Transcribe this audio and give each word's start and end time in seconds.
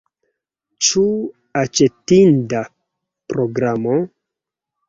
Ĉu 0.85 1.03
aĉetinda 1.61 2.65
programo? 3.35 4.01